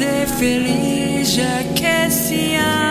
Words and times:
fazer 0.00 0.26
feliz 0.38 1.28
já 1.28 1.62
que 1.74 2.10
se 2.10 2.54
ano. 2.54 2.89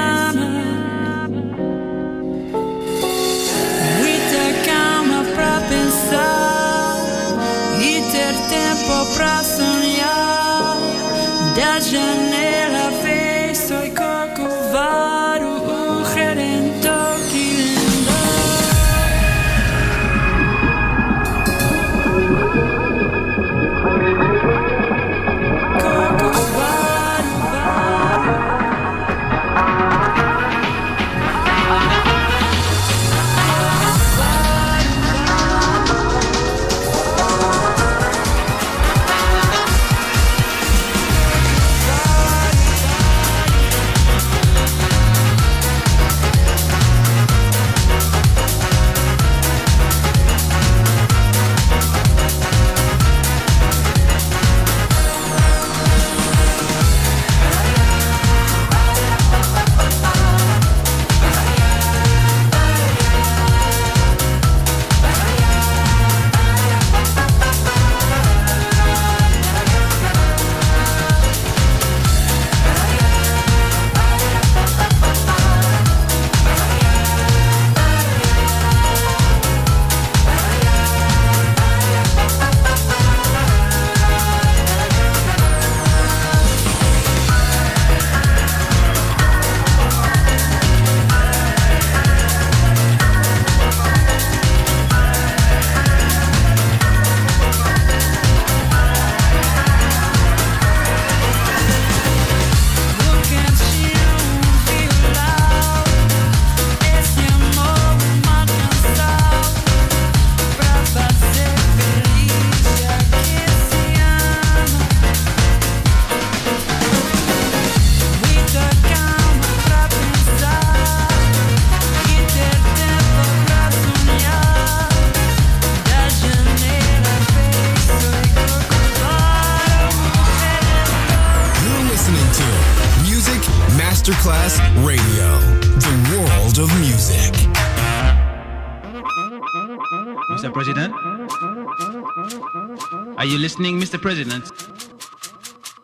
Mr. 143.90 144.00
President, 144.00 144.46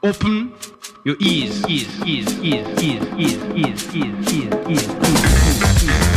open 0.03 0.53
your 1.05 1.15
ears, 1.19 1.65
ears, 1.67 2.05
ears, 2.05 2.39
ears, 2.43 2.83
ears, 2.83 3.07
ears, 3.17 3.43
ears, 3.55 3.93
ears, 3.95 3.95
ears, 3.95 4.67
ears, 4.69 4.93
ears. 4.93 5.89
ears. 5.89 6.14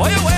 Oye, 0.00 0.14
güey. 0.22 0.37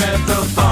at 0.00 0.26
the 0.26 0.52
bottom. 0.54 0.67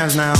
hands 0.00 0.16
now. 0.16 0.39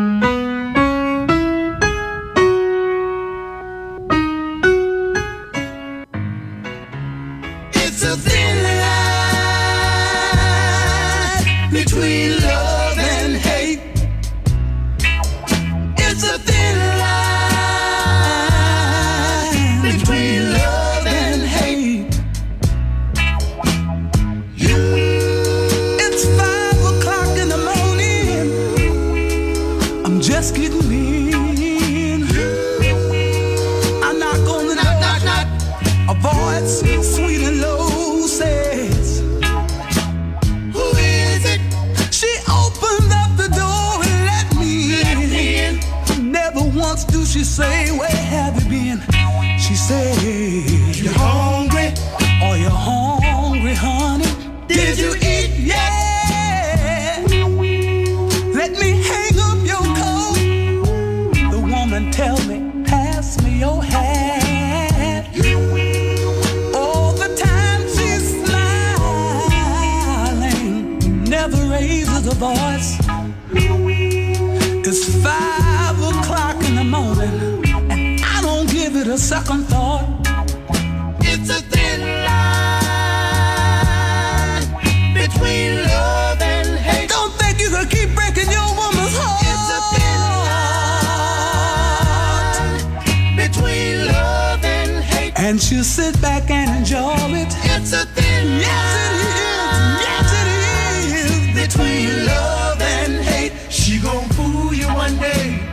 you 104.73 104.87
one 104.87 105.17
day. 105.17 105.70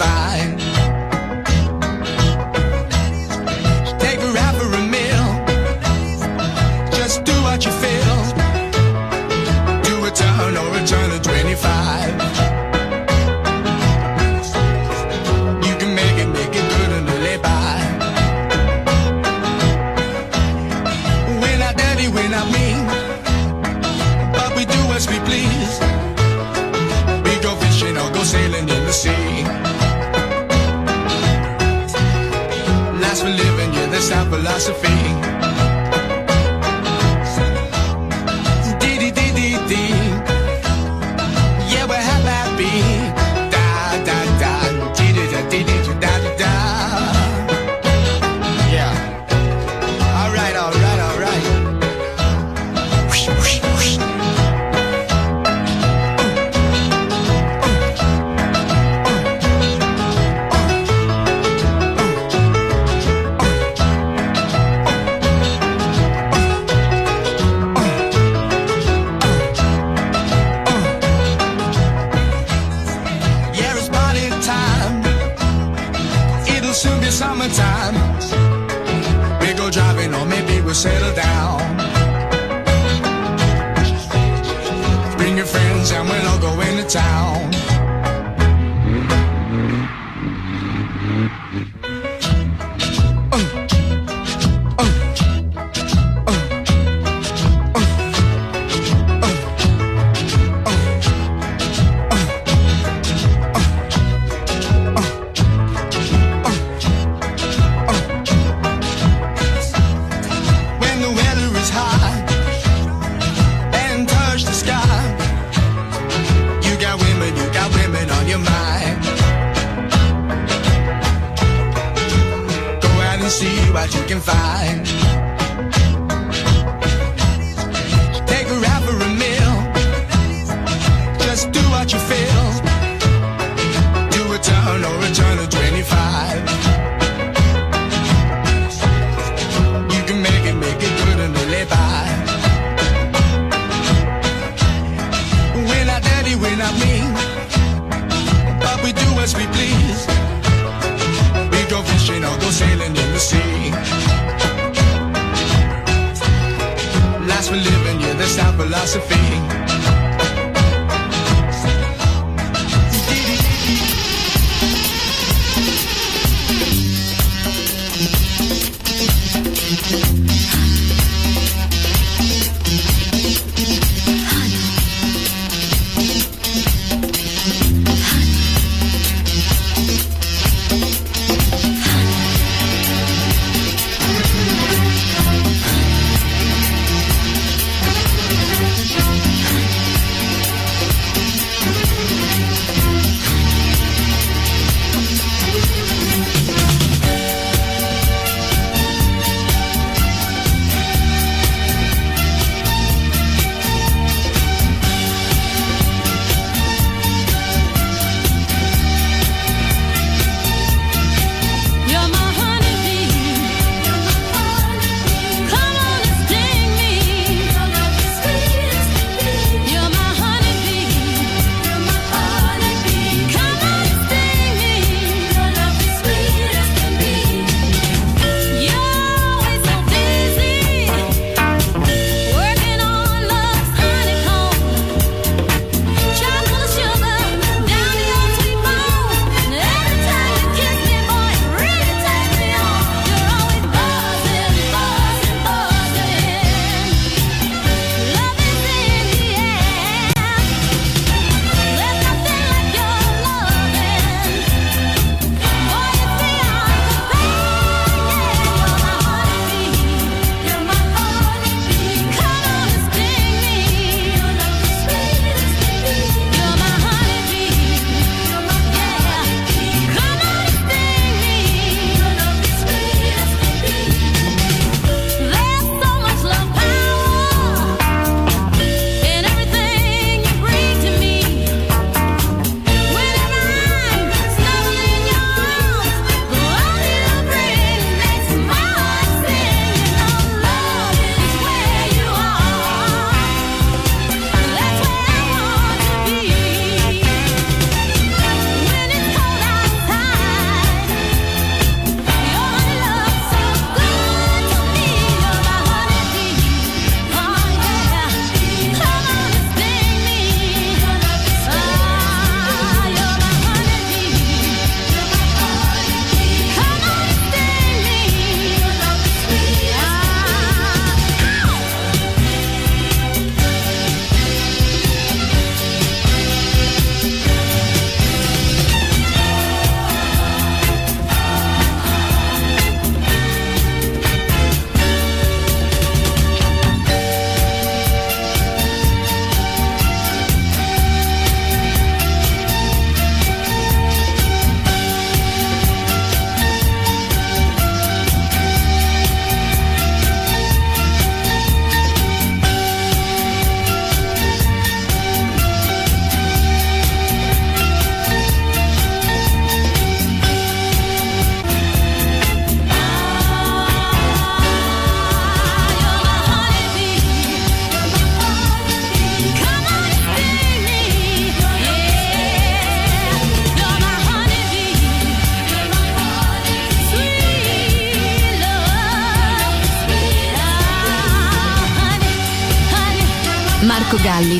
What 0.00 0.61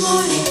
morena. 0.00 0.41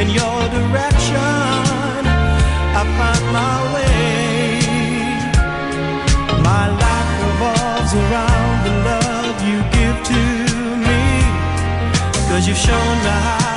in 0.00 0.10
your 0.10 0.40
direction. 0.56 2.00
I 2.80 2.82
find 2.98 3.24
my 3.38 3.56
way. 3.74 4.60
My 6.50 6.66
life 6.84 7.12
revolves 7.26 7.92
around 8.02 8.56
the 8.66 8.74
love 8.90 9.36
you 9.48 9.58
give 9.76 9.98
to 10.12 10.22
me. 10.86 11.02
Cause 12.28 12.46
you've 12.46 12.64
shown 12.68 12.96
me 13.04 13.14
how. 13.26 13.47